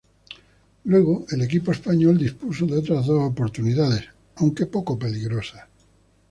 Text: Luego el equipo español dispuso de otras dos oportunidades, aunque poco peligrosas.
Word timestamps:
Luego 0.85 1.27
el 1.29 1.43
equipo 1.43 1.71
español 1.71 2.17
dispuso 2.17 2.65
de 2.65 2.79
otras 2.79 3.05
dos 3.05 3.21
oportunidades, 3.23 4.01
aunque 4.37 4.65
poco 4.65 4.97
peligrosas. 4.97 5.65